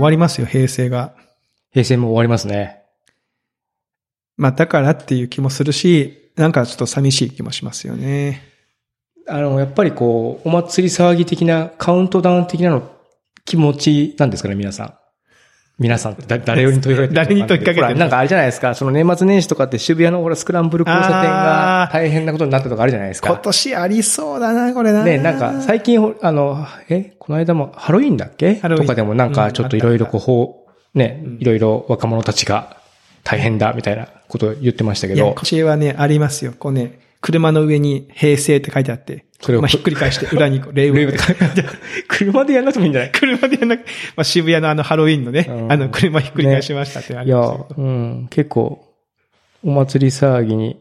[0.00, 1.14] 終わりますよ、平成が。
[1.72, 2.80] 平成も終わりますね。
[4.38, 8.42] まあ、だからっていう気もするし、なんかちょっと寂しい気もしますよね。
[9.28, 12.90] あの、やっぱりこう、お祭り騒ぎ的な、カウントダウン的なの
[13.44, 14.99] 気持ちなんですかね、皆さん。
[15.80, 23.40] 皆さんだ誰よりに問いかけて誰に問いかけてなんかあれじゃないですか、その年末年始とかって渋谷のほらスクランブル交差点が大変なことになったとかあるじゃないです今か。
[23.40, 25.02] 年ありそうだな、これな。
[25.02, 28.56] ね、なんか最近ほ、あの、え、この間もハロウィンだっけ？
[28.60, 28.86] ハロウィン。
[28.86, 32.76] とかでもなんかちょっといろいろこう、ほうね、いろいろ若者たちが
[33.24, 36.52] 大変だみたいなことを言ってましたけいや、ど今、年はね、ありますよ。
[36.58, 41.64] こうね、車の上に平成って書いてあって、それをまあ、ひっくり返して、 裏にこう、レイブレイブって書いてあって
[42.08, 43.12] 車でやんなくてもいいんじゃない？
[43.12, 43.80] 車でやんなく、
[44.16, 48.84] まあ、渋谷のあのハロウィンのね、うんあの車ひっくり返しましたってあいやりますよ、うん、結構、
[49.64, 50.80] お祭り騒ぎに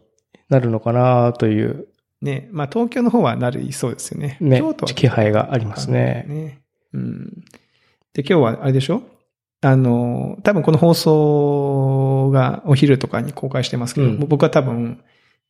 [0.49, 1.87] なるのかなという、
[2.21, 2.47] ね。
[2.51, 4.37] まあ東京の方はなりそうですよね。
[4.41, 6.25] ね京都は、気配がありますね。
[6.27, 6.59] ね。
[6.93, 7.43] うん。
[8.13, 9.03] で、今日はあれでしょ？
[9.61, 15.01] あの、多分この放送がお昼とかに公開してますけど、うん僕は多分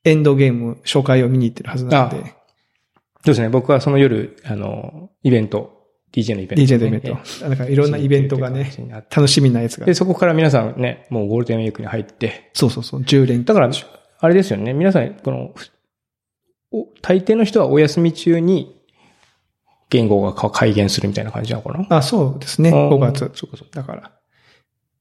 [0.03, 2.25] エンドゲーム紹介を見に行ってるはずなので、そう
[3.25, 3.49] ですね。
[3.49, 5.77] 僕はその夜、あの、イベント、
[6.13, 7.49] DJ のイベント、DJ のイベント。
[7.49, 8.71] だからいろんなイベントがね、
[9.15, 9.93] 楽しみなやつがで、。
[9.93, 13.69] そこから皆さんね、もうゴールデンウィークに入って、そうそうそう、10連だから、
[14.19, 14.73] あれですよね。
[14.73, 15.53] 皆さん、この、
[16.71, 18.79] お大抵の人はお休み中に
[19.89, 21.97] 言語がか改元するみたいな感じなのかな？
[21.97, 22.69] あ、そうですね。
[22.69, 23.31] あー5月。
[23.33, 24.11] そうかそうだから。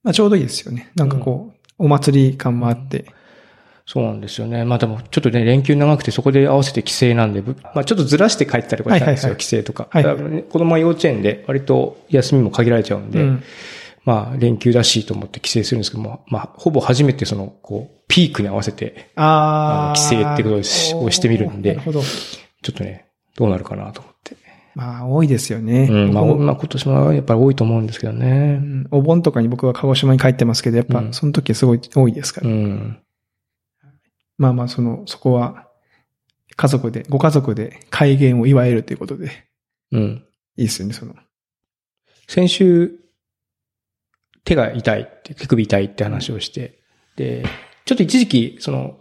[0.02, 0.90] まあちょうどいいですよね。
[0.94, 3.05] なんかこう、お祭り感もあって。
[3.91, 4.67] そうなんですよね。
[4.67, 9.89] まあでも、ちょっとね、連休長くてそこで合わせて帰省なんで、ぶまあちょっとずらして帰ってたりとかしたんですよ、はいはいはい帰省とか。
[9.91, 13.42] はい子供は幼稚園で割と休みも限られちゃうんで、うん。
[14.05, 19.97] まあ連休だしと思って帰省するんですけども、まあほぼ初めてその、こう、ピークに合わせて、ああ。
[19.97, 22.02] 帰省ってことをしてみるんでなるほど。
[22.02, 24.36] ちょっとね、どうなるかなと思って。
[24.75, 25.89] まあ多いですよね。
[25.91, 28.58] うん、まあ、おまあ今年もやっぱり多いと思うんですけどうね。
[28.58, 32.48] んお盆とかに僕は鹿児島に帰ってますけど、やっぱうんその時はすごい多いですから。
[32.48, 32.98] うん。
[34.38, 35.68] まあまあ、その、そこは、
[36.56, 39.30] 家族で、ご家族で改元を祝えるということで、
[39.92, 40.24] うん。
[40.56, 41.14] いいですよね、その。
[42.26, 42.92] 先週、
[44.44, 46.78] 手が痛いって、手首痛いって話をして、
[47.16, 47.44] で、
[47.84, 48.98] ちょっと一時期、その、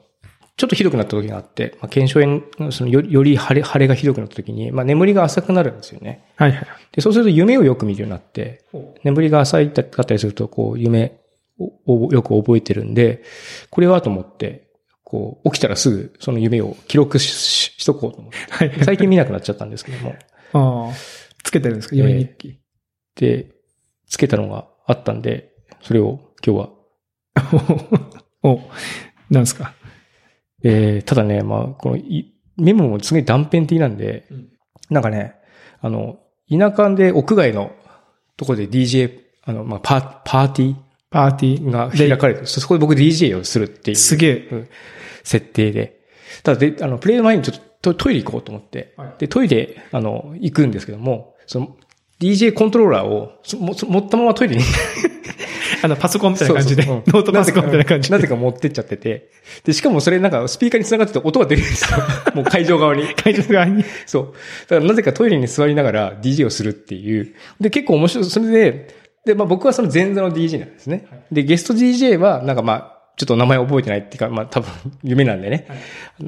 [0.57, 2.25] ちょっとひどくなった時があって、まあ、腱鞘
[2.59, 6.25] 炎、そのより、より腫れ、腫れがひどくなった時に、まあ、眠りが浅くなるんですよね。
[6.35, 6.67] はいはい。
[6.91, 8.65] で、そうすると夢をよく見るようになって、
[9.03, 11.19] 眠りが浅いかったりすると、こう、夢
[11.85, 13.23] をよく覚えてるんで、
[13.69, 14.66] これはと思って、
[15.09, 18.37] こう、起きたらすぐその夢を記録しししとこうと思って。
[18.49, 18.83] はい。
[18.83, 20.15] 最近見なくなっちゃったんですけども。
[20.89, 20.93] ああ。
[21.43, 21.95] つけてるんですか？
[21.95, 22.59] 夢日記。
[23.15, 23.53] で、
[24.09, 26.69] つけたのがあったんで、それを今日は。
[28.43, 28.59] お、
[29.29, 29.73] なんですか？
[30.63, 34.49] えー、ただね、まあ、このい、メモもすごい断片的なんで、うん
[34.89, 35.35] なんかね、
[35.81, 36.19] あの、
[36.49, 37.71] 田舎で屋外の
[38.37, 40.75] とこで DJ、あの、まあ、パー、パーティ
[41.17, 43.97] パーティーが開かれて、そそこで僕 DJ をするっていう。
[43.97, 44.47] すげえ。
[44.51, 44.67] うん
[45.23, 45.99] 設定で。
[46.41, 51.75] ただで、あの、プレイの前にちょっとトトイレ行こうと思って、はいで、トイレ、あの、行くんですけども、その、
[52.21, 54.63] DJ コントローラーをそもそ持ったままトイレに
[55.83, 58.15] あの、パソコンみたいな感じで、そうそううんノートパソコンみたいな感じで。
[58.15, 59.31] なぜか持ってっちゃってて。
[59.65, 61.99] で、しかもそれなんかスピーカーに繋がってて音が出るんですよ。
[62.35, 63.05] もう会場側に。
[63.15, 63.83] 会場側に。
[64.05, 64.33] そう。
[64.69, 67.33] だからなぜかトイレに座りながら DJ をするっていう。
[67.59, 68.25] で、結構面白い。
[68.25, 71.05] それで、で、まあ僕はその前座の DJ なんですね。
[71.31, 74.69] で、ゲスト DJ はなんかまあ、ちょっと名前覚えてないっていうか、まあ多分
[75.03, 75.67] 夢なんでね。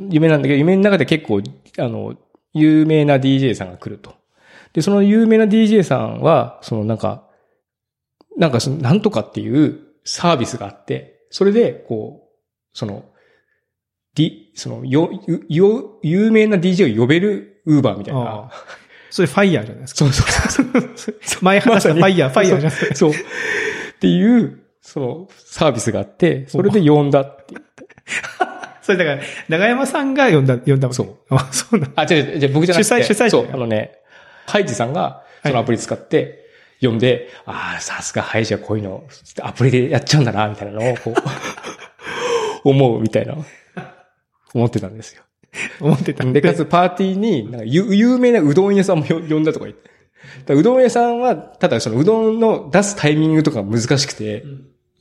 [0.10, 1.42] 夢なんだけど、夢の中で結構、
[1.78, 2.16] あの、
[2.54, 4.14] 有名な DJ さんが来ると。
[4.74, 7.28] で、その有名な DJ さんは、そのなんか、
[8.38, 13.06] なんかその、なんとかっていうサービスがあって、それで、こう、その、
[14.16, 15.10] D、その、よ、
[15.48, 18.52] よ、有名な DJ を呼べるウーバーみたいあな。
[19.10, 19.98] それファイヤーじゃないですか。
[20.00, 21.16] そうそうそう。
[21.44, 22.96] 前話したファイヤー、ファイヤーじゃないですか。
[22.96, 23.12] そう。
[23.12, 23.14] っ
[24.00, 27.62] ていう、その、サービスがあって、それで呼んだっていう。
[28.82, 31.18] それだから、長山さんが呼んだ、呼んだわけそう。
[31.30, 32.84] あ、そうなんあ、違う違う、じゃあ僕じゃなくて。
[32.84, 34.00] 主催主催者そう、あのね、
[34.48, 36.46] ハイジさんが、そのアプリ使って、
[36.82, 39.04] 呼んで、ああ、さすがハイジはこういうの、
[39.42, 41.14] アプリでやっちゃうんだな、みたいなのを、こう、
[42.70, 43.36] 思うみたいな、
[44.54, 45.24] 思ってたんですよ。
[45.82, 50.54] 思ってたんで、かつパーティーに、なんか有有名なうどん屋さんもよ呼んだとか言って。
[50.54, 54.44] うどん屋さんは、ただそのうどんの出すタイミングとか難しくて、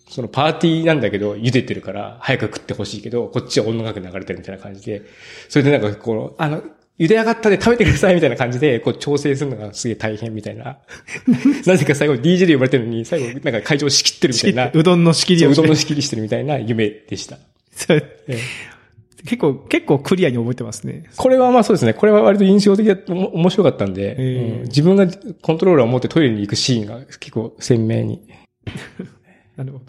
[0.09, 5.03] そのパーティーなんだけど、茹でてるから、早く食ってほしいけど、こっちは音楽流れてるみたいな感じで、
[5.49, 6.62] それでなんかこの、あの、
[6.99, 10.79] 茹で上がったで食べてくださいみたいな感じで、こう調整するのがすげえ大変みたいな。
[11.65, 14.71] なぜか最後 DJ で呼ばれてるのに、最後なんか会場仕切ってるみたいな。
[14.75, 17.39] うどんの仕切りをううどんの仕切りしてるみたいな夢でした。
[17.73, 18.41] それえ
[19.25, 21.05] 結構、結構クリアに覚えてますね。
[21.17, 21.94] これはまあそうですね。
[21.94, 25.06] これは割と印象的で面白かったんで、えーうん自分が
[25.43, 28.23] コントローラーを持ってトイレに行くシーンが結構鮮明に。
[29.56, 29.85] なるほど。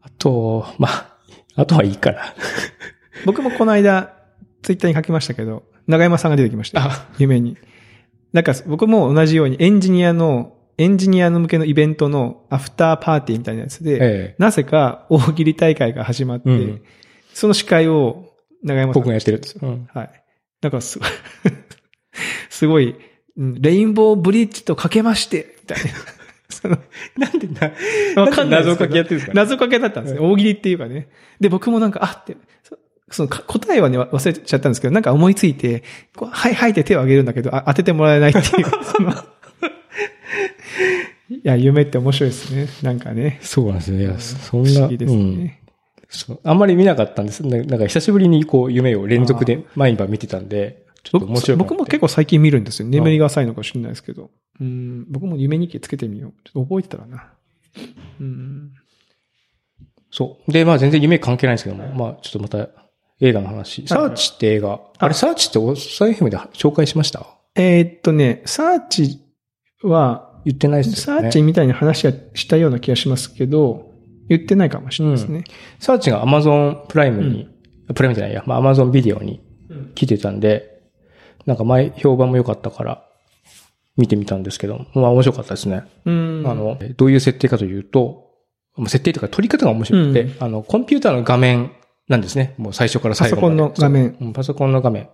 [0.00, 1.16] あと、まあ、
[1.54, 2.34] あとはいいかな。
[3.24, 4.14] 僕もこの間、
[4.62, 6.86] ツイッターに書きましたけど、長山さんが出てきましたよ。
[6.90, 7.56] あ、夢に。
[8.32, 14.34] なんか僕も同じようにエンジニアの、エンジニアの向けのイベントのアフターパーティーみたいなやつで、ええ。
[14.38, 16.82] なぜか大喜利大会が始まって、うん
[17.34, 18.31] その司会を
[18.62, 19.40] 長山さん僕がやってる。
[19.62, 19.88] うん。
[19.92, 20.10] はい。
[20.60, 21.08] だから すごい、
[22.50, 22.96] すごい、
[23.36, 25.90] うんレインボーブリッジとかけまして、みたいな。
[26.50, 26.78] その
[27.16, 29.32] なんでな、わかんない謎かけやってるんですか？
[29.34, 30.20] 謎かけだったんですね。
[30.20, 31.08] 大喜利っていうかね。
[31.40, 32.78] で、僕もなんか、あって、そ
[33.10, 35.82] そのか答えはね、わ忘れちゃったんですけど、なんか思いついて、
[36.14, 39.12] こうはいはいって手を挙げるんだけど、あ当ててもらえないっていう、 その、
[41.30, 42.68] いや、夢って面白いですね。
[42.82, 43.38] なんかね。
[43.42, 44.02] そうなんですね。
[44.02, 44.70] いや、そんな。
[44.70, 45.61] 不思議ですうんね。
[46.14, 47.44] そうあんまり見なかったんです。
[47.46, 51.56] ななんか久しぶりにこう夢を連続で毎晩見てたんで、ちょっと面白い。
[51.56, 52.88] 僕も結構最近見るんですよ。
[52.88, 54.30] 眠りが浅いのかもしれないですけど。
[54.60, 56.32] うん、僕も夢日記つけてみよう。
[56.44, 57.32] ちょっと覚えてたらな。
[58.20, 58.72] うん。
[60.10, 60.52] そう。
[60.52, 62.68] で、まあ全然夢関係ないんですけども、まあちょっとまた
[63.20, 63.86] 映画の話。
[63.88, 64.80] サーチって映画？
[64.98, 67.26] あれ、サーチっておサイフムで紹介しました？
[67.54, 69.22] えーっとね、サーチ
[69.82, 71.22] は、言ってないですよね。
[71.22, 73.91] サーチみたいな話はしたような気がしますけど、
[74.36, 75.44] 言ってないかもしれないですね。
[75.78, 77.48] サーチが Amazon プライムに、
[77.94, 79.40] プライムじゃないや、まあ Amazon ビデオに
[79.94, 80.82] 来てたんで、
[81.46, 83.04] なんか前評判も良かったから
[83.96, 85.84] 見てみたんですけど、まあ面白かったですね。
[86.04, 86.42] うん。
[86.46, 88.30] あの、どういう設定かというと、
[88.76, 91.72] まあ設定とか撮り方が面白くて、うんあの、コンピューターの画面
[92.08, 92.54] なんですね。
[92.58, 93.56] もう最初から最後まで。
[93.56, 95.08] パソコンの画面パソコンの画面。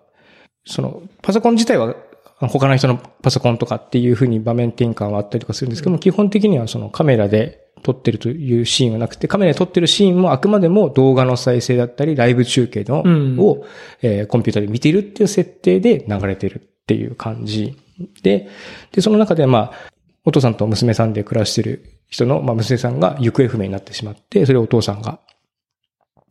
[0.64, 1.96] その、パソコン自体は、
[2.40, 13.38] 他の人のパソコンとかっていう風に場面転換はあったりとかするんですけども、基本的にはそのカメラで撮ってるというシーンはなくて、カメラで撮ってるシーンもあくまでも動画の再生だったり、ライブ中継の、うん。
[13.38, 13.64] を、
[14.02, 17.76] えーコンピューターで見ているっていう設定で流れてるっていう感じ
[18.22, 18.48] で、
[18.92, 19.72] で、その中でまあ、
[20.24, 25.20] お父さんと娘さんで暮らしてる人の、まあ、娘さんが行方不明になってしまって、それをお父さんが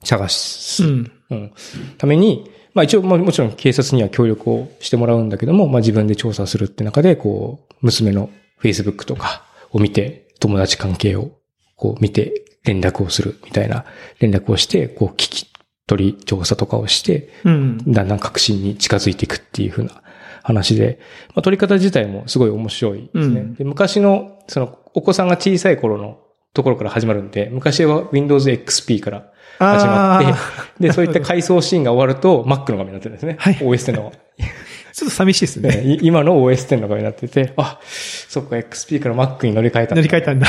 [0.03, 1.11] 探す、うん。
[1.29, 1.53] うん。
[1.97, 8.29] ために、まあ一応、まあもちろん警察には協力をしてもらうんだけども、まあ自分で調査するって中で、こう、娘の
[8.61, 11.31] Facebook とかを見て、友達関係を
[11.77, 13.85] こう見て連絡をするみたいな
[14.19, 15.49] 連絡をして、こう聞き
[15.87, 17.77] 取り調査とかをして、うん。
[17.91, 20.01] だんだん確信に近づいていくっていう風な
[20.43, 23.41] 話で、まあ、撮り方自体もすごい面白いですね。
[23.41, 26.19] うんで昔の、その、お子さんが小さい頃の
[26.53, 30.37] ところから始まるんで、昔は Windows XP から始まってあ、
[30.79, 33.37] で、そういった回想シーンが終わると Mac の画面になってるんですね。
[33.39, 34.11] はい OS 10の。
[34.93, 35.69] ちょっと寂しいですね。
[35.69, 40.47] ねい今の OS 10の画面になってて、あ、そっか、XP から Mac に乗り換えたんだ乗り換えたんだ。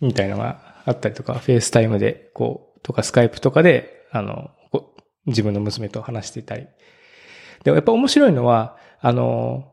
[0.00, 4.50] みたいなのがあったりとか、フェイスタイムで、こう、とかスカイプとかで、あの、
[5.26, 6.66] 自分の娘と話していたり。
[7.62, 9.72] でもやっぱ面白いのは、あの、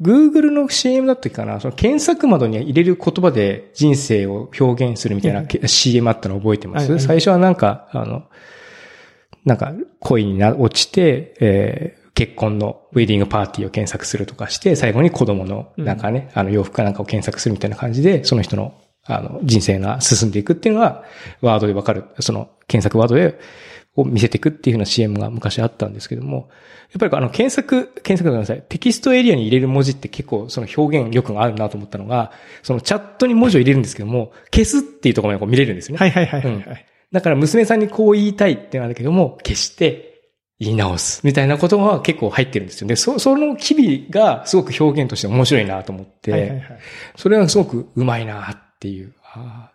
[0.00, 7.00] Google の CM だった時かな、その検索窓に入れる言葉で人生を表現するみたいなけ CM あったの覚えてます、はいはい。
[7.00, 8.24] 最初はなんか、あの、
[9.44, 21.04] なんか恋にな落ちて、えー結婚のウェディングパーティーを検索するとかして、最後に子供のなんかね、あの洋服かなんかを検索するみたいな感じで、その人のあの人生が進んでいくっていうのが
[21.40, 23.38] ワードでわかる、その検索ワードで
[23.94, 26.48] を見せていくっていうふうな CM が昔あったんですけども、
[26.92, 32.32] やっぱりあの検索、検索ごめんなさい、テキストエリアに入れる文字って結構その表現力があるなと思ったのが、
[32.62, 35.98] そのチャットに文字を入れるんですけども、消すっていうところまでこう見れるんですよね。
[35.98, 36.86] はいはいはいはいはい。
[37.12, 40.12] だから娘さんにこう言いたいってなんだけども、消して
[40.58, 42.88] 言い直すみたいなことが結構入ってるんですよ。
[42.88, 46.78] で、そ、その機微がすごく表現として面白いなと思って、はいはいはい。
[47.16, 49.14] それはすごくうまいなっていう。
[49.22, 49.70] あ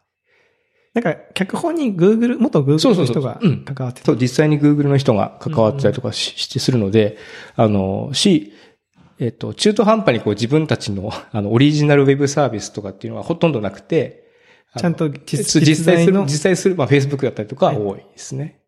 [0.93, 3.63] なんか、脚本に Google、元 Google の人がうん。
[3.63, 7.17] 関わってそう、実際に Google の人が関わってたりとかし,、してするので、
[7.55, 8.51] あの、し、
[9.19, 14.25] えっと、中途半端にこう自分たちの、 あの、オリジナルウェブサービスとかっていうのはほとんどなくて、
[14.75, 16.23] ちゃんと実実際する、の？
[16.25, 17.77] 実際する、まあ Facebook だったりとかはい。
[17.77, 18.59] 多いですね。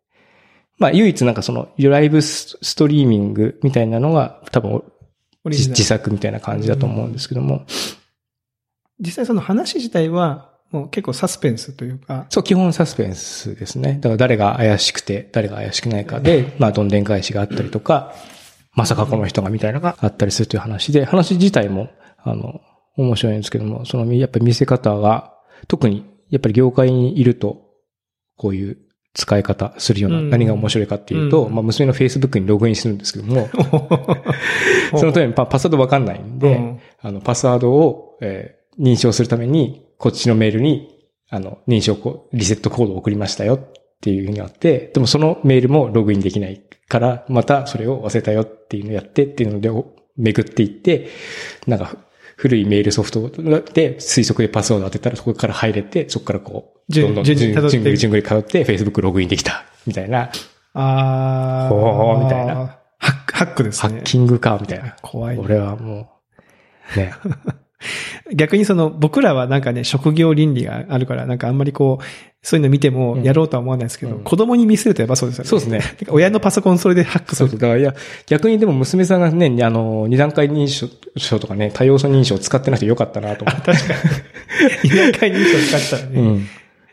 [0.78, 4.82] まあ唯一なんかその、ライブスストリーミングみたいなのが多分
[5.44, 7.66] 自自作みたいな感じだと思うんですけども、
[9.00, 13.94] 実際その話自体は、もう結構サスペンスというか、そう、基本サスペンスですね。
[13.94, 18.14] だから誰が怪しくて、誰が怪しくないかで、まあどんでん返しがあったりとか、
[18.74, 22.60] まさかこの人がみたいなのがあったりするという話で、話自体も、あの、
[22.96, 25.34] 面白いんですけども、その、やっぱり見せ方が、
[25.66, 27.66] 特に、やっぱり業界にいると、
[28.36, 28.78] こういう
[29.14, 30.30] 使い方するような、うん。
[30.30, 31.54] 何が面白いかっていうと、うん。
[31.54, 33.48] まあ娘の Facebook にログインするんですけども、
[34.96, 36.80] そのためにパパスワードわかんないんで、うん。
[37.00, 49.70] あの、パスワードを、えー認証するために、こっちのメールに、あの、認証コリセットコードを送りましたよっっていうふうにあって、でもそのメールもログインできないから、またそれを忘れたよっていうのをやってっていうので、
[50.16, 51.08] 巡っていって、
[51.66, 51.96] なんか
[52.36, 60.30] 古いメールソフトで推測でパスワード当てたらそこから入れて、そこからこう、順どんどん順繰り順繰り通って、Facebook ログインできた、みたいな、
[60.72, 61.74] あー。
[61.74, 62.78] ほーみたいな。
[62.96, 63.98] ハック、ハックですハね。
[64.00, 64.96] ッキングか、みたいな。
[65.02, 66.08] 怖いね俺はも
[66.96, 67.12] う、ね。
[68.34, 72.04] 逆にその、僕らはなんかね、職業倫理があるから、なんかあんまりこう、
[72.42, 75.48] そういうの見てもやろうとは思わないですけど、うん子供に見せるとやっぱそうですよね。
[75.48, 75.82] そうですね。
[76.08, 77.58] 親のパソコンそれでハックするそう。
[77.58, 77.94] だから、いや、
[78.26, 83.72] 逆にでも娘さんがね、あの、二段階認証とかね、多要素認証を使ってなくてよかったなと思って。
[83.72, 83.94] 確か
[84.84, 84.90] に。
[84.90, 86.20] 二段階認証使ったらね。
[86.20, 86.46] うん。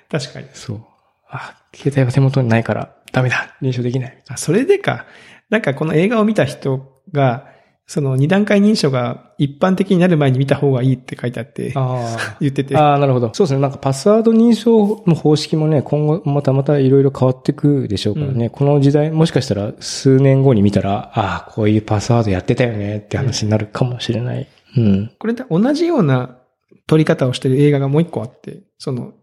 [0.09, 0.47] 確かに。
[0.53, 0.81] そう。
[1.29, 4.23] あ、携帯が手元にないから、ダメだ認証できない。
[4.27, 5.05] あ、それでか。
[5.49, 7.47] なんかこの映画を見た人が、
[7.89, 12.75] その二段階認証が一般的になる前に見た方がいいって書いてあって、あ 言ってて。
[12.75, 12.91] あ。
[12.91, 13.33] ああ、なるほど。
[13.33, 13.61] そうですね。
[13.61, 18.49] なんかパスワード認証の方式もね、今後またまたいろいろ変わってくでしょうからね。
[18.49, 24.47] この時代、もしかしたら数年後に見たら、ああ、こういうパスワードやってたよねって話になるかもしれない。
[24.75, 25.11] うん。
[25.17, 26.39] これで同じような
[26.87, 29.13] 撮り方をしてる映画がもう一個あって、その、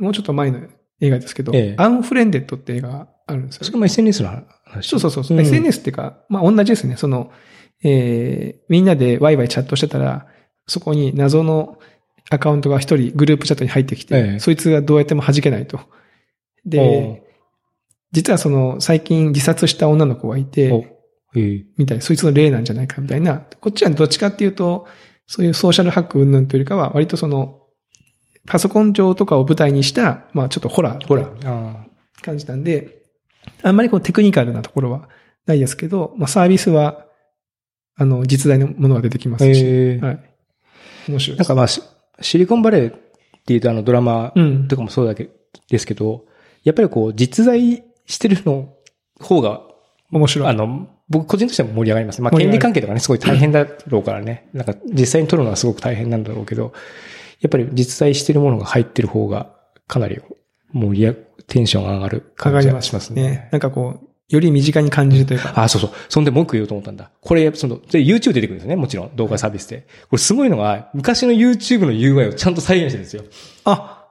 [0.00, 0.58] もうちょっと前の
[1.00, 3.72] 映画ですけど、ええアンフレンデッドって映画があるんですよそ。
[3.72, 4.30] れも SNS の
[4.64, 4.88] 話。
[4.88, 6.96] そうそうそうそう、うん SNS っていうか、まあ同じですね。
[6.96, 7.30] その、
[7.82, 10.26] えー、みんなでワイワイチャットしてたら、
[10.66, 11.78] そこに謎の
[12.30, 15.80] アカウントが一人グループチャットに入ってきて、ええそいつがどうやっても弾けないと。
[16.66, 17.22] で、
[18.12, 20.62] 実はその最近自殺した女の子がいおて、
[21.36, 24.86] ええみたいな、そいつの例なんじゃないかみたいな、こっちはどっちかっていうと、
[25.26, 27.60] そういうソーシャルハック云々というよりかは、割とその、
[28.46, 31.06] パソコン上とかを舞台にした、まあちょっとホラー。
[31.06, 31.30] ほら。
[31.44, 31.86] あ
[32.22, 33.02] 感じなんで、
[33.62, 35.08] あんまりこうテクニカルなところは
[35.46, 37.06] ないですけど、まあサービスは、
[37.98, 40.20] あの、実在のものが出てきますし、ええはい。
[41.08, 41.38] 面白い。
[41.38, 41.82] なんかまあ、シ
[42.20, 42.94] シリコンバレーっ
[43.44, 44.68] ていうとあのドラマうん。
[44.68, 45.28] とかもそうだけ
[45.68, 46.24] ですけど、
[46.64, 48.72] やっぱりこう実在してるの
[49.20, 49.62] 方が、
[50.10, 50.48] 面白い。
[50.48, 52.22] あの、僕個人としても盛り上がります。
[52.22, 54.48] まあ権利関係とかね、すごい大変だろうからね。
[54.52, 56.72] なんか実際に取るのはすごく大変なんだろうけど、
[57.40, 59.54] やっぱり実在してるものが入ってる方が
[59.86, 60.20] かなり
[60.72, 63.22] 盛り上が、テンション上がる感じがりますしますね。
[63.22, 63.48] ね。
[63.52, 65.52] なんかこう、より身近に感じるというか。
[65.56, 65.90] あ、そうそう。
[66.08, 67.10] そんでもう一個言おうと思ったんだ。
[67.20, 68.76] これ、その、で YouTube 出てくるんですよね。
[68.76, 69.16] もちろん。
[69.16, 69.86] 動画サービスで。
[70.10, 73.24] これすごいのが、昔の YouTube の UI をちゃんと再現してるんですよ。
[73.64, 74.06] あ、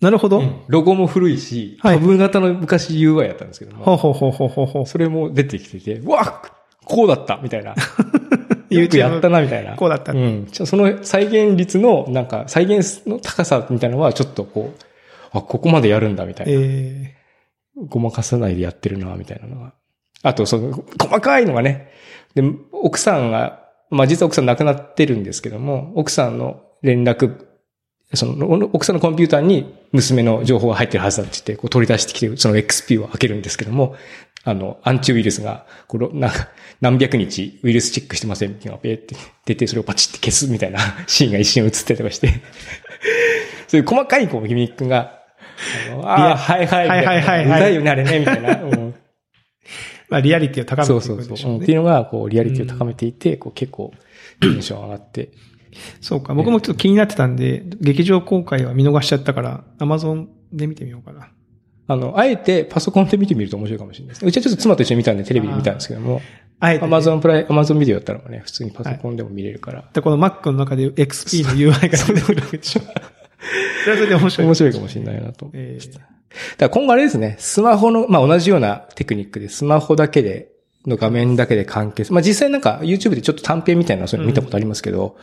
[0.00, 0.42] なるほど。
[0.68, 4.86] ロゴも古いし、はいタブ型の昔 UI やったんですけども、ほうほうほうほうほうほう。
[4.86, 6.42] それも出てきてて、うわ
[6.84, 7.74] こうだったみたいな。
[8.70, 9.76] よ YouTube くやったな、みたいな。
[9.76, 10.48] こうだったうん。
[10.50, 14.84] その再現率の、なんか、再現の高さみたいなのは、ちょっとこう、
[15.32, 16.52] あ、ここまでやるんだ、みたいな。
[16.54, 17.19] え
[17.88, 19.72] ごまかさないでやってるな、みたいなのが。
[20.22, 21.90] あと、その、細かいのがね、
[22.34, 27.46] で、奥さんが、まあ実は奥さん亡くなってるんですけども、奥さんの連絡、
[28.14, 33.96] その、奥さんのコンピューターに娘の情報が入ってるはずだって言って、こう取り出してきて、その XP を開けるんですけども、
[34.44, 36.48] あの、アンチウイルスが、この、なんか、
[36.80, 42.42] 何百日ウイルスチェックしてませんっていうのがペーって出て、それをパチって消すみたいなシーンが一瞬映ってたりして、
[43.68, 45.19] そういう細かいこうギミックが、
[45.92, 48.62] あのああ、はいはい、はいはいはいはいうざいよね、あれね、みたいな。
[48.62, 48.94] うん
[50.10, 51.26] まあ、リアリティを高めていくそうそうそう。
[51.26, 51.56] んでしょうね。
[51.58, 53.92] うんっていうのが、こう、リアリティを高めていて、こう、結構、
[54.40, 55.30] テンション上がって。
[56.00, 56.34] そうか。
[56.34, 61.28] 僕もちょっと気になってたんで、劇場公開は見逃しちゃったから、アマゾンで見てみようかな。
[61.86, 64.28] あの、あえてパソコンで見てみると面白いかもしれないですね。
[64.28, 66.20] うちはちょっと妻と一緒に見たんで、テレビで見たんですけども、
[66.60, 72.82] あえて、アマゾンプライ、アマゾンビデオだったらね、普通にパソコンでも見れるから、で、この Mac の中で XP の UI が出てくるわけでしょ。
[73.84, 74.46] それはそれで面白い。
[74.46, 75.50] 面白いかもしれないなと。
[75.52, 76.04] えーだか
[76.58, 80.52] ら今後あれですね、スマホの、まあ同じようなテクニックで、スマホだけで、
[80.86, 82.12] の画面だけで完結。
[82.12, 85.18] まあ実際なんか YouTube でちょっと短編みたいなそういうの見たことありますけど、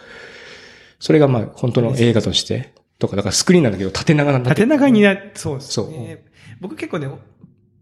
[1.00, 6.26] それがまあ本当の映画として、とか、だからスクリーンなんだけど縦長なんだ縦長にな、そうですそうね。
[6.60, 7.08] 僕結構ね、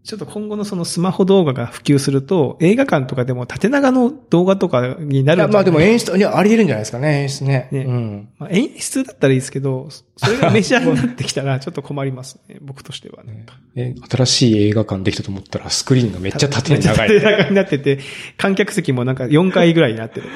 [0.06, 5.52] ちょっと今後のそのスマホ動画が普及すると、映画館とかでも縦長の動画とかにないるや、んじゃない？
[5.54, 7.68] まあでも演出、いや、あり得るんじゃないですかね、演出ね。
[7.72, 8.28] ねうん。
[8.38, 12.58] まあ、演出だったらいいですけど、それがメジャーになってきたらちょっと困りますね。
[12.62, 13.46] 僕としてはね。
[13.74, 17.08] え新しい映画館できたと思ったら、スクリーンがめっちゃ縦に長い。
[17.08, 17.98] 縦長になってて、
[18.36, 20.28] 観客席もなんか4回ぐらいになってる。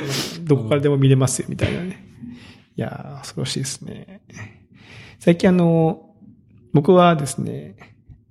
[0.42, 2.04] どこからでも見れますよ、みたいなね。
[2.76, 4.20] いやー、恐ろしいですね。
[5.20, 6.06] 最近あの、
[6.72, 7.76] 僕はですね、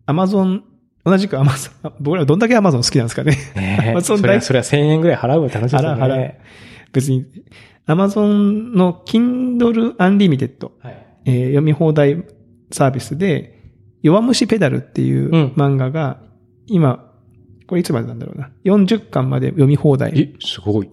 [0.06, 0.64] アマゾン、
[1.10, 3.38] 同じくアマゾン、僕らどんだけアマゾン好きなんですかね。
[3.56, 6.02] ね まあそんなそれは、それは1000円ぐらい払うって話ですよね。
[6.02, 6.34] 払う払う
[6.94, 7.26] 別に、
[7.86, 11.06] アマゾンの Kindle Unlimited、はい。
[11.26, 12.24] えー読み放題
[12.72, 13.60] サービスで、
[14.04, 16.22] 弱虫ペダルっていううん漫画が、
[16.68, 17.12] 今、
[17.68, 18.52] これいつまでなんだろうな。
[18.66, 20.14] 40巻まで読み放題。
[20.16, 20.90] え、すごい。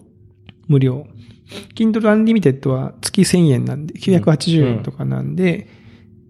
[0.67, 1.07] 無料。
[1.75, 5.67] Kindle Unlimited は月1000円なんで、980円とかなんで、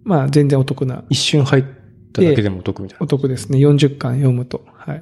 [0.03, 1.03] まあ全然お得な。
[1.09, 1.63] 一瞬入っ
[2.13, 3.03] ただけでもお得みたいな。
[3.03, 3.59] お得ですね。
[3.59, 4.65] 40巻読むと。
[4.73, 5.01] はい。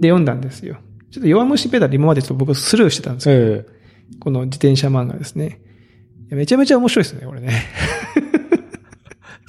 [0.00, 0.78] で、読んだんですよ。
[1.10, 3.66] ちょっと弱虫ペダル今までちょっと僕スルーしてたんですけど、え
[4.20, 5.60] この自転車漫画ですね。
[6.30, 7.48] めちゃめちゃ面白いですね、これね。
[8.16, 8.20] え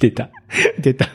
[0.00, 0.30] 出た。
[0.80, 1.08] 出た。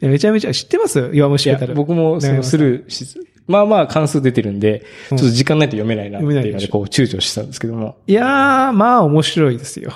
[0.00, 1.10] めちゃめちゃ、知ってます？
[1.14, 7.96] 弱虫ペダル。、僕もそのスルーし、まあまあ関数出てるんで、ちょっと時間ないと読めないなっていうので、こう躊躇してたんですけども。
[8.06, 9.92] いやー、まあ面白いですよ。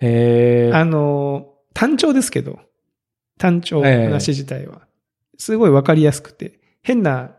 [0.00, 2.58] ええあの、単調ですけど、
[3.40, 4.82] 単調、ええ話自体は。
[5.38, 7.30] すごいわかりやすくて、変な、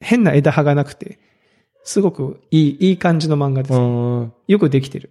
[0.00, 1.18] 変な枝葉がなくて、
[1.84, 3.74] すごくいい、いい感じの漫画です。
[3.74, 4.32] うん。
[4.48, 5.10] よくできてる。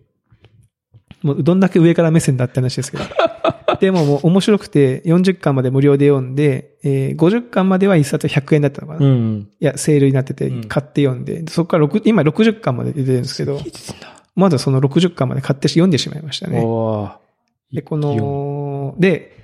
[1.21, 3.03] もうどんだけ上から目線だって話ですけど。
[3.79, 9.05] でももう面白くて、40巻まで無料で読んで、えー50巻までは1冊100円だったのかな。
[9.05, 9.49] いうん。
[9.59, 13.59] や、セールになっててうん、買って読んで、そこから6、今60巻まで出てるんですけど、
[14.35, 16.57] まずその60巻まで買って読んでしまいましたね。
[17.71, 19.38] で、この、で、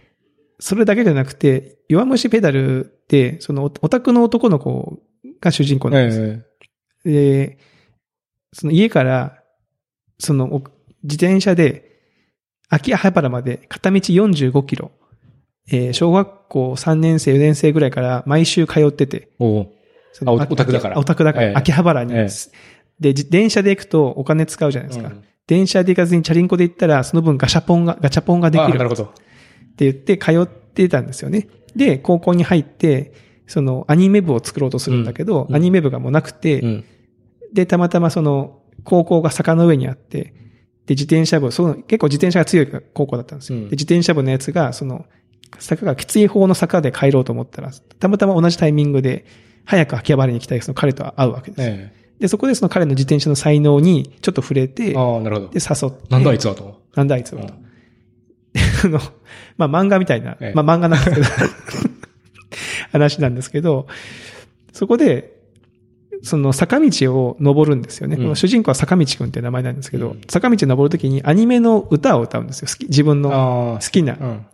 [0.59, 4.99] それだけじゃなくて、弱虫ペダルって、そのオオタクの男の子
[5.41, 6.19] が主人公なんです。
[6.19, 6.25] よ。
[7.05, 7.11] え。
[7.11, 7.57] で、
[8.53, 9.43] その家から、
[10.17, 10.63] そのお
[11.03, 11.91] 自転車で、
[12.69, 14.91] 秋葉原まで片道45キロ、
[15.71, 19.67] えー小学校3年生、4年生ぐらいから毎週通ってて、えおー
[20.13, 20.97] そのオタクだから。
[20.97, 21.53] オタクだから、ええ。
[21.55, 22.29] 秋葉原に、ええ。
[22.99, 25.09] で、自電車で行くとお金使うじゃないですか。
[25.09, 25.23] うん。
[25.47, 28.65] 電車で行かずにチャリンコで行ったら、その分ガシャポンが、ガチャポンができる。
[28.65, 29.13] あなるほど。
[29.75, 31.47] って言って通ってたんですよね。
[31.75, 33.13] で、高校に入って、
[33.45, 36.85] そのアニメ部を作ろうとするんだけど、うんアニメ部がもうなくて、うん。
[37.53, 40.33] で、たまたまその、高校が坂の上にあって、
[40.85, 43.59] で、自転車部、その、結構自転車が強い高校だったんですよ。
[43.59, 45.05] うんで、自転車部のやつが、その、
[45.59, 49.25] 坂がきつい方の坂で帰ろうと思ったら、たまたま同じタイミングで、
[49.65, 51.61] 早く秋葉原に行きたいその彼と会うわけです。
[51.61, 55.59] えで、そこでその彼の自転車の才能にちょっと触れて、えああ、なるほどで、。
[55.59, 56.07] 誘って。
[56.09, 56.81] なんだあいつはと。
[56.95, 57.53] なんだあいつはと。
[58.83, 58.99] あの、
[59.57, 61.27] まあ、漫画みたいな、ええまあ、漫画なんですけど、
[62.91, 63.87] 話なんですけど、
[64.73, 65.35] そこで、
[66.21, 68.15] その坂道を登るんですよね。
[68.15, 72.67] うんこの主人公は坂道くんっていう名前なんですけど、うん坂道を登るときにアニメの歌を歌うんですよ。
[72.67, 74.45] 好き自分のあ好きな、うん。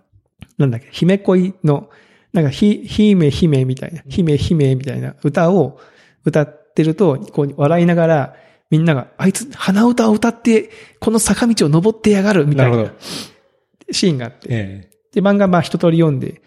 [0.58, 1.90] なんだっけ、姫恋の、
[2.34, 5.80] なんか、ひ、姫姫みたいな、姫姫みたいな歌を
[6.26, 8.36] 歌ってると、こう笑いながら、
[8.70, 13.00] みんなが、あいつ、鼻歌を歌って、この坂道を登ってやがるみたなないるほど。
[13.92, 16.42] シーンがあって、えで、漫画まあ一通り読んで、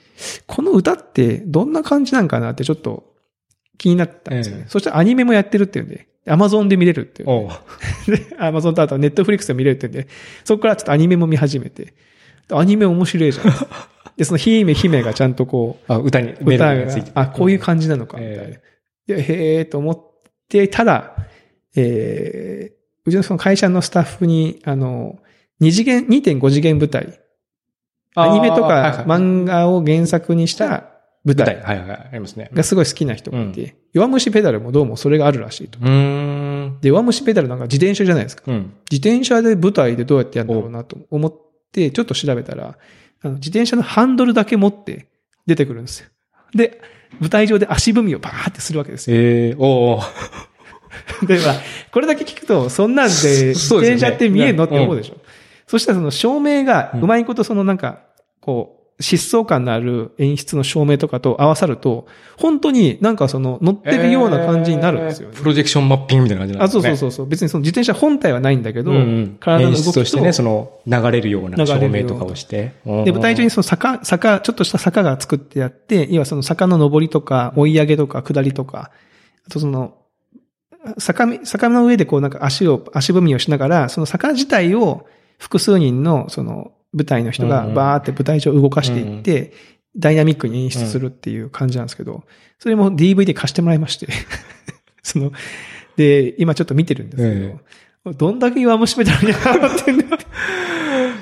[0.47, 3.15] この歌ってどんな感じなんかなってちょっと
[3.79, 4.63] 気になったんですよね。
[4.63, 4.69] ええ。
[4.71, 7.49] そしたらアニメもやってるっていうんで、アマゾンで見れるっていえう。
[8.11, 10.09] で、アマゾンとあとネットフリックスで見れるっていうんで、
[10.45, 11.95] そこからちょっとアニメも見始めて、
[12.51, 13.47] アニメ面白いじゃん。
[14.17, 18.43] で、その姫姫がちゃんとこう、あ、歌に、歌があ、こういう感じなのか、みたいな。
[18.45, 18.63] え
[19.07, 20.01] で、へーと思っ
[20.49, 21.17] てたら、
[21.77, 25.19] えー、うちのその会社のスタッフに、あの、
[25.61, 27.19] 二次元、2.5次元舞台、
[28.14, 30.66] アニメとか漫画を原作にした
[31.24, 31.57] 舞舞台。
[31.57, 32.50] 台はいはい、ありますね。
[32.53, 35.79] がすごい好きな人がいて、弱虫ペダルもどうもそれがあるらしいと。
[36.81, 38.42] で、弱虫ペダルなんか自転車じゃないですか。
[38.46, 38.74] うん。
[38.90, 41.35] 自転車で舞台でどうやってやるんだろうなと思っ
[41.72, 42.77] て、ちょっと調べたら、
[43.22, 45.09] あの自転車のハンドルだけ持って
[45.46, 46.09] 出てくるんですよ。
[46.55, 46.81] で、
[47.20, 49.16] 舞台上で足踏みをバーってするわけですよ。
[49.16, 50.00] ええおお
[51.27, 51.55] で、まあ、
[51.90, 55.16] これだけ聞くと、そんなんで自転車って見えんのって思うでしょ。
[55.66, 58.00] そしたらその照明がうまいことそのなんか、
[58.40, 62.07] こう、疾走感のある演出の照明とかと合わさると、
[62.38, 65.35] 本当になんかその乗ってるような感じになるんですよね。
[65.35, 66.83] えープロジェクションマッピングみたいな感じなんあ、ですね。
[66.83, 67.27] そうそうそうそう。
[67.27, 72.74] 別にその自転車本体はないんだけど、うんうん体の動き演出としてね、その流れるような照明とかをして。
[72.85, 78.92] で、舞台上にその坂、坂、ちょっとした坂が作ってあって、要はその坂の上りとか、追い上げとか、下りとか、
[79.46, 79.96] あとその、
[80.98, 85.07] 坂み、坂の上でこうなんか足を、足踏みをしながら、その坂自体を
[85.38, 89.53] 複数人のその舞台の人がバーって舞台上を動かしていって、
[89.97, 92.25] ダイナミックに演出するっていう感じなんですけど、
[92.59, 94.09] それも DVD 貸してもらいまして、
[95.03, 95.33] その、
[95.97, 97.23] で、今ちょっと見てるんです
[98.05, 100.27] けど、どんだけ弱虫ペダルにハマってんだって。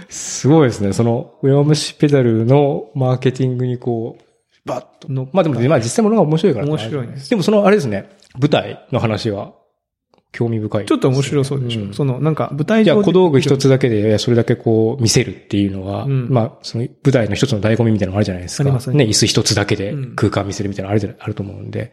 [0.08, 0.92] すごいですね。
[0.92, 4.22] その、上虫ペダルのマーケティングにこう、
[4.64, 5.10] バッと。
[5.12, 7.30] のまあでも、まあ実際ものが面白いから、面白いです。
[7.30, 9.52] でもその、あれですね、舞台の話は、
[10.32, 11.82] 興味深い、ちょっと面白そうでしょ。
[11.82, 12.84] んその、なんか舞台上で。
[12.84, 18.64] じゃあ小道具一つだけで、いやそれだけこう見せるっていうのは、うんまあ、その舞台の一つの醍醐味みたいなのがあるじゃないですか。
[18.64, 21.92] ありますねね、椅子一つだけでうん空間見せるみたいなのあるじゃあると思うんで。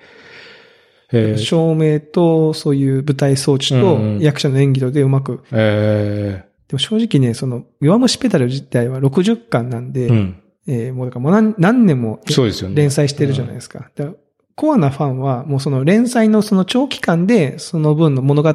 [1.11, 5.41] えー照明と、そういう舞台装置とうんうん、役者の演技とでうまく。
[5.51, 10.41] えでも正直ね、その、弱虫ペダル自体は60巻なんで、ーうん。
[10.67, 12.75] えーもうだからもう何何年もそうですよね。
[12.75, 13.89] 連載してるじゃないですか。
[13.95, 14.15] だから
[14.59, 18.53] コアなファンは、もうその連載のその長期間で、その分の物語を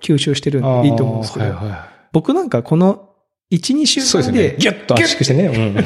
[0.00, 3.10] 吸収してるんでいいと思うんですけど、はいは僕なんかこの
[3.52, 3.86] 1、2い。
[3.86, 4.56] 週間で、よね。
[4.58, 5.46] ギュッと圧縮してね。
[5.46, 5.84] うん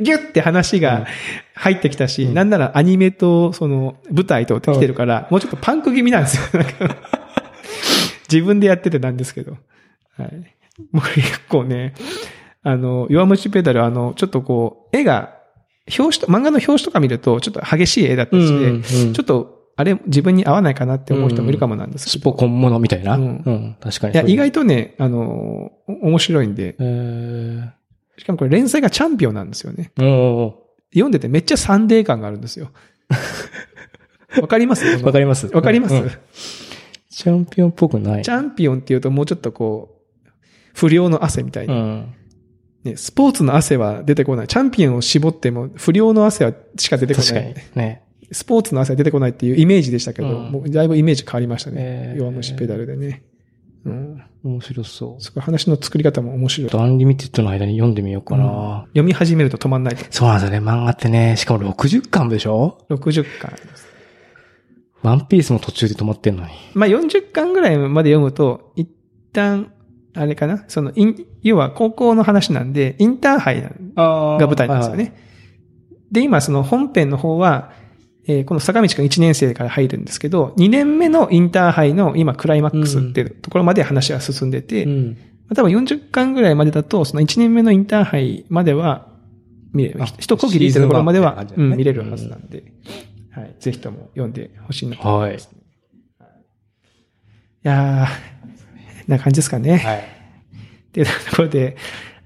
[0.00, 1.06] ギュッて話が
[1.54, 6.62] 入ってきたし、なんならアニメと、その、舞台と来てるから、もうちょっとパンク気味なんですよ。
[8.32, 9.58] 自分でやっててなんですけど。
[10.16, 10.54] はい。
[10.92, 11.92] もう結構ね、
[12.62, 15.35] あの、弱虫ペダル、あの、ちょっとこう、絵が、
[15.98, 22.20] 表紙と、漫画の表紙とか見ると、ちょっと激しい絵だったりして、うんうんちょっと、あれ、自分に合わないかなって思う人もいるかもなんですけど。
[22.20, 23.16] スポコンものみたいな。
[23.16, 23.76] ううんん。
[23.78, 24.14] 確かに。
[24.14, 24.60] いや、意外と。
[24.60, 27.70] とね、あの、お面白いんで、えー、
[28.20, 29.92] しかもこれ連載がチャンピオンなんですよね。
[30.92, 32.70] 読んでてめっちゃサンデー感があるんですよ。
[34.40, 34.86] わかります？
[35.04, 35.46] わかります。
[35.54, 36.10] わかります、うん
[37.10, 38.22] チャンピオンっぽくない。
[38.22, 40.30] チャンピオンっていうともうちょっとこう、
[40.74, 42.14] 不良の汗みたいうな、ん。
[42.86, 42.96] ね。
[42.96, 44.48] スポーツの汗は出てこない。
[44.48, 47.76] チャンピオンを絞っても不良の汗はしか出てこない確かに。。
[47.76, 48.02] ね。
[48.32, 51.76] スポーツの汗は出てこないっていうイメージでしたけど、うんもうだいぶイメージ変わりましたね。
[51.78, 53.22] えー弱虫ペダルでね。
[53.84, 54.22] うん。
[54.42, 55.22] 面白そう。
[55.22, 56.70] すごい話の作り方も面白い。
[56.80, 58.84] アンリミテッドの間に読んでみようかな。
[58.88, 60.04] 読み始めると止まんないと。
[60.10, 60.66] そうなんですよね。
[60.66, 63.86] 漫画ってね、しかも60巻でしょ？60巻あります。
[65.02, 66.50] ワンピースも途中で止まってんのに。
[66.74, 68.88] まあ、40巻ぐらいまで読むと、一
[69.32, 69.72] 旦、
[70.16, 70.64] あれかな？
[70.68, 73.70] その、イン要は高校の話なんで、インターハイが
[74.46, 75.14] 舞台なんですよね。。
[76.10, 77.72] で、今その本編の方は、
[78.28, 85.10] えーこの坂道くん1年生から入るんですけど、2年目のインターハイの今クライマックスっていうところまで話が進んでて、うん。
[85.10, 89.08] まあ多分40巻ぐらいまでだと、その1年目のインターハイまでは
[89.72, 90.06] 見れるあ。
[90.18, 92.64] 一区切りってところまでは、ねうん、見れるはずなんで、
[93.30, 93.54] はい。
[93.60, 95.58] ぜひとも読んでほしいなと思います、ね。
[97.64, 98.35] いやー、
[99.06, 99.78] な感じですかね。
[99.78, 99.98] はい。
[99.98, 100.02] っ
[100.92, 101.76] ていうところで、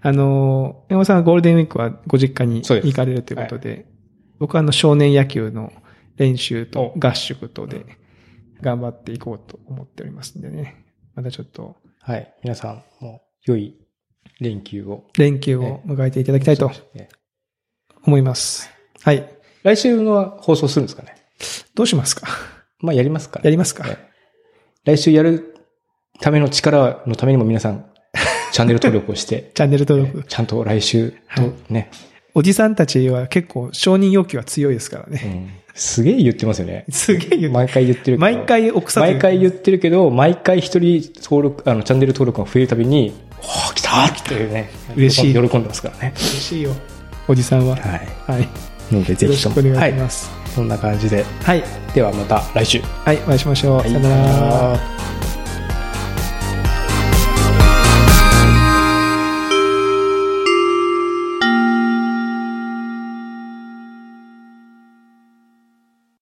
[0.01, 3.87] あのー、山本さんはゴールデンウィークはご実家に行かれるということで、
[4.38, 5.73] 僕はあの少年野球の
[6.16, 7.85] 練習と合宿とで
[8.61, 10.85] 頑張っていこうと思っておりますんでね。
[11.14, 12.35] またちょっとはい。
[12.43, 13.77] 皆さんも良い
[14.40, 15.07] 連休を。
[15.19, 17.09] 連休を迎えていただきたいとね
[18.05, 18.71] 思います。
[19.03, 19.29] はい。
[19.62, 21.16] 来週のは放送するんですかね？
[21.75, 22.27] どうしますか？
[22.79, 23.85] まあやりますか、やりますか？
[23.85, 23.99] ね
[24.85, 25.49] 来週やる
[26.20, 27.85] ための力のためにも皆さん、
[28.52, 30.24] チャンネル登録をして、 チャンネル登録。
[30.28, 31.90] ちゃんと来週とね、
[32.35, 35.18] おじさんたちは結構承認要求は強いですからうね。
[35.18, 36.85] んすげえ言ってますよね。
[36.90, 37.52] すげえ言う。
[37.52, 38.20] 毎回言ってるけど。
[38.20, 44.68] 毎回奥さん毎回言ってるけど、毎回一人登録、あの、チャンネル登録が増えるたびに、おー、来たーっていうね。
[44.96, 46.12] 嬉しい喜んでますからね。
[46.16, 46.72] 嬉しいよ。
[47.28, 47.76] おじさんは。
[47.76, 48.09] はい。
[48.26, 48.48] はい。
[48.92, 49.54] ので、ぜよろひとも。
[49.56, 49.92] しくお願いしはい。
[49.92, 50.30] ます。
[50.54, 51.24] そんな感じで。
[51.44, 51.62] はい。
[51.94, 52.80] ではまた来週。
[53.04, 53.76] はい、お会いしましょう。
[53.78, 53.88] はい。
[53.88, 55.19] さよなら